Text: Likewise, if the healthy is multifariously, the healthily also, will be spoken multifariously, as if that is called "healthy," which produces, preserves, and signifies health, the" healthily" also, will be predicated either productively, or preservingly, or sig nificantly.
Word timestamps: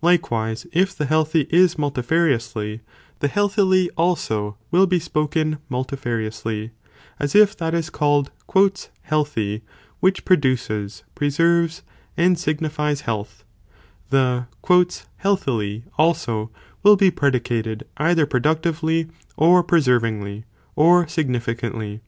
Likewise, 0.00 0.64
if 0.72 0.94
the 0.94 1.06
healthy 1.06 1.48
is 1.50 1.74
multifariously, 1.74 2.78
the 3.18 3.26
healthily 3.26 3.90
also, 3.96 4.56
will 4.70 4.86
be 4.86 5.00
spoken 5.00 5.58
multifariously, 5.68 6.70
as 7.18 7.34
if 7.34 7.56
that 7.56 7.74
is 7.74 7.90
called 7.90 8.30
"healthy," 9.00 9.64
which 9.98 10.24
produces, 10.24 11.02
preserves, 11.16 11.82
and 12.16 12.38
signifies 12.38 13.00
health, 13.00 13.42
the" 14.10 14.46
healthily" 15.16 15.82
also, 15.98 16.52
will 16.84 16.94
be 16.94 17.10
predicated 17.10 17.82
either 17.96 18.24
productively, 18.24 19.08
or 19.36 19.64
preservingly, 19.64 20.44
or 20.76 21.08
sig 21.08 21.28
nificantly. 21.28 21.98